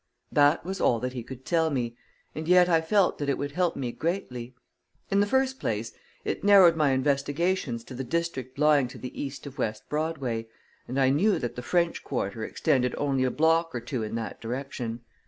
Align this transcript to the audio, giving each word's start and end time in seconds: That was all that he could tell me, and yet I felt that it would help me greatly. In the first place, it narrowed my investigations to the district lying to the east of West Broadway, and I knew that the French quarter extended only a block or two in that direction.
That 0.31 0.65
was 0.65 0.81
all 0.81 0.99
that 0.99 1.13
he 1.13 1.21
could 1.21 1.45
tell 1.45 1.69
me, 1.69 1.95
and 2.33 2.47
yet 2.47 2.67
I 2.67 2.81
felt 2.81 3.19
that 3.19 3.29
it 3.29 3.37
would 3.37 3.51
help 3.51 3.75
me 3.75 3.91
greatly. 3.91 4.55
In 5.11 5.19
the 5.19 5.27
first 5.27 5.59
place, 5.59 5.93
it 6.25 6.43
narrowed 6.43 6.75
my 6.75 6.89
investigations 6.89 7.83
to 7.83 7.93
the 7.93 8.03
district 8.03 8.57
lying 8.57 8.87
to 8.87 8.97
the 8.97 9.21
east 9.21 9.45
of 9.45 9.59
West 9.59 9.87
Broadway, 9.89 10.47
and 10.87 10.99
I 10.99 11.09
knew 11.11 11.37
that 11.37 11.55
the 11.55 11.61
French 11.61 12.03
quarter 12.03 12.43
extended 12.43 12.95
only 12.97 13.25
a 13.25 13.29
block 13.29 13.75
or 13.75 13.79
two 13.79 14.01
in 14.01 14.15
that 14.15 14.41
direction. 14.41 15.01